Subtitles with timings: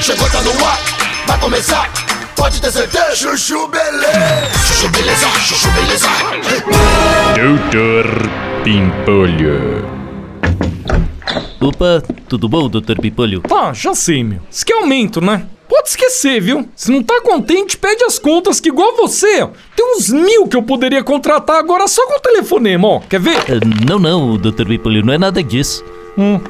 [0.00, 0.78] Chegou, tá no ar,
[1.26, 1.90] vai começar.
[2.34, 3.14] Pode ter certeza.
[3.14, 4.48] Chuchu beleza.
[4.66, 6.08] Chuchu beleza, chuchu beleza.
[7.36, 8.06] Doutor
[8.64, 9.84] Pimpolho.
[11.60, 12.98] Opa, tudo bom, Dr.
[12.98, 13.42] Pimpolho?
[13.52, 14.40] Ah, já sei, meu.
[14.50, 15.46] Isso que é aumento, né?
[15.68, 16.66] Pode esquecer, viu?
[16.74, 19.46] Se não tá contente, pede as contas que igual você.
[19.76, 23.00] Tem uns mil que eu poderia contratar agora só com o telefonema, ó.
[23.00, 23.36] Quer ver?
[23.36, 24.66] Ah, não, não, Dr.
[24.66, 25.84] Pimpolho, não é nada disso.
[26.16, 26.40] Hum.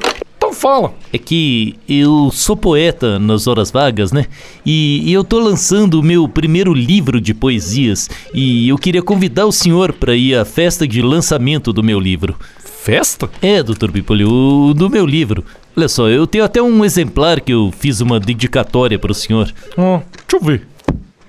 [0.51, 0.93] Então fala.
[1.13, 4.25] É que eu sou poeta nas horas vagas, né?
[4.65, 9.45] E, e eu tô lançando o meu primeiro livro de poesias e eu queria convidar
[9.45, 12.35] o senhor para ir à festa de lançamento do meu livro.
[12.59, 13.29] Festa?
[13.41, 13.91] É, Dr.
[13.91, 15.45] Pipolho, o do meu livro.
[15.75, 19.53] Olha só, eu tenho até um exemplar que eu fiz uma dedicatória para o senhor.
[19.77, 20.67] Ó, deixa eu ver.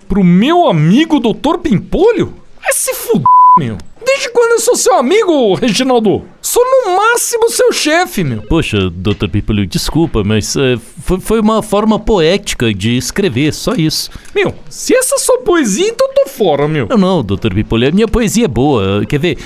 [0.09, 1.59] Pro meu amigo Dr.
[1.62, 2.34] Pimpolho?
[2.61, 3.25] Vai se fuder,
[3.57, 3.79] meu.
[4.05, 6.25] Desde quando eu sou seu amigo, Reginaldo?
[6.52, 8.42] Sou no máximo seu chefe, meu.
[8.42, 9.27] Poxa, Dr.
[9.27, 14.11] Pipolho, desculpa, mas é, foi, foi uma forma poética de escrever, só isso.
[14.34, 16.89] Meu, se essa é sua poesia, então eu tô fora, meu.
[16.91, 17.55] Não, não, Dr.
[17.55, 19.03] Pipolho, a minha poesia é boa.
[19.06, 19.39] Quer ver?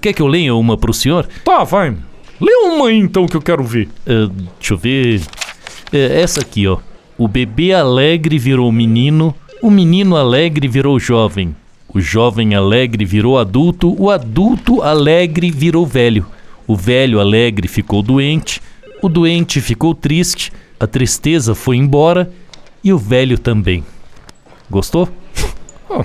[0.00, 1.28] Quer que eu leia uma pro senhor?
[1.44, 1.94] Tá, vai.
[2.40, 3.86] Lê uma aí então que eu quero ver.
[4.06, 5.20] Eh, deixa eu ver.
[5.92, 6.78] É, essa aqui, ó.
[7.18, 11.54] O bebê alegre virou menino, o menino alegre virou jovem.
[11.92, 16.24] O jovem alegre virou adulto, o adulto alegre virou velho.
[16.68, 18.60] O velho alegre ficou doente,
[19.00, 22.30] o doente ficou triste, a tristeza foi embora
[22.84, 23.82] e o velho também.
[24.70, 25.08] Gostou?
[25.90, 26.04] Ah,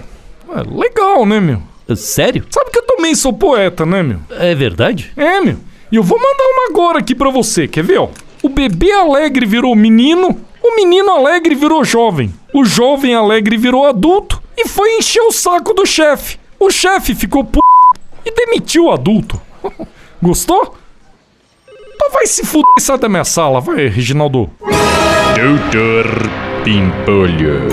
[0.55, 1.61] é legal, né, meu?
[1.89, 2.45] Eh, Sério?
[2.49, 4.19] Sabe que eu também sou poeta, né, meu?
[4.29, 5.11] É verdade?
[5.17, 5.57] É, meu.
[5.91, 8.07] E eu vou mandar uma agora aqui pra você, quer ver, ó?
[8.41, 14.41] O bebê alegre virou menino, o menino alegre virou jovem, o jovem alegre virou adulto
[14.57, 16.39] e foi encher o saco do chefe.
[16.57, 17.59] O chefe ficou p...
[18.25, 19.39] e demitiu o adulto.
[20.23, 20.73] Gostou?
[21.67, 24.49] Então vai se fuder e sai da minha sala, vai, Reginaldo.
[25.35, 26.05] Doutor
[26.63, 27.67] Pimpolho.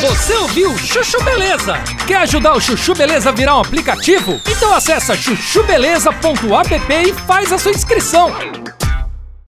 [0.00, 1.76] Você ouviu Chuchu Beleza?
[2.06, 4.40] Quer ajudar o Chuchu Beleza a virar um aplicativo?
[4.48, 8.32] Então acessa chuchubeleza.app e faz a sua inscrição.